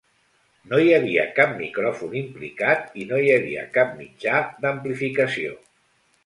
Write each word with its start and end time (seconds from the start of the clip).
No 0.69 0.77
hi 0.85 0.93
havia 0.93 1.25
cap 1.39 1.51
micròfon 1.59 2.15
implicat 2.21 2.97
i 3.03 3.05
no 3.11 3.19
hi 3.21 3.29
havia 3.35 3.67
cap 3.77 3.93
mitjà 4.01 4.41
d'amplificació. 4.65 5.55